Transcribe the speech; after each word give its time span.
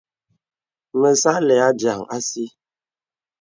Me 0.99 1.09
sà 1.21 1.29
àlə̄ 1.39 1.55
adiāŋ 1.67 1.99
àsi. 2.15 2.45